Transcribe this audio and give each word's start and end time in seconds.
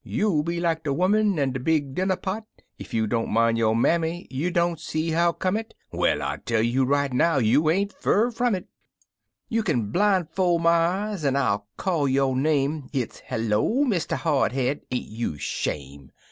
You'll 0.03 0.41
be 0.41 0.59
like 0.59 0.83
de 0.83 0.89
'oman 0.89 1.37
an' 1.37 1.51
de 1.51 1.59
big 1.59 1.93
dinner 1.93 2.15
pot 2.15 2.47
Ef 2.79 2.91
yo' 2.91 3.05
don't 3.05 3.31
min' 3.31 3.55
yo' 3.55 3.75
mammy. 3.75 4.25
You 4.31 4.49
don't 4.49 4.79
see 4.79 5.11
how 5.11 5.31
come 5.31 5.55
it? 5.55 5.75
Well, 5.91 6.17
1 6.21 6.41
tell 6.41 6.63
you 6.63 6.85
right 6.85 7.13
now, 7.13 7.37
you 7.37 7.69
ain't 7.69 7.93
fiir 7.93 8.31
ftim 8.33 8.55
it; 8.55 8.67
You 9.47 9.61
kin 9.61 9.91
blin'fol' 9.91 10.57
my 10.57 10.71
eyes, 11.11 11.23
an' 11.23 11.35
I'll 11.35 11.67
call 11.77 12.07
yo' 12.07 12.33
name— 12.33 12.89
It's" 12.91 13.21
HeHo, 13.29 13.83
Mr. 13.85 14.17
Hardhead! 14.17 14.81
Ain't 14.89 15.09
you 15.11 15.37
'shame'?" 15.37 16.11